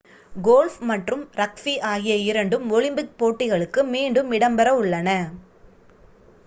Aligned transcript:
golf 0.33 0.77
மற்றும் 0.89 1.21
rugby 1.35 1.73
ஆகிய 1.89 2.15
இரண்டும் 2.29 2.65
ஒலிம்பிக் 2.71 3.15
போட்டிகளுக்கு 3.19 3.83
மீண்டும் 3.93 4.31
இடம்பெறவுள்ளன 4.31 5.09